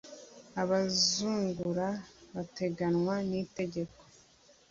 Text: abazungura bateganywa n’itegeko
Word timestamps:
abazungura 0.61 1.87
bateganywa 2.35 3.15
n’itegeko 3.29 4.01